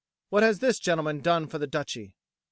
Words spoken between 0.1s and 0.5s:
"What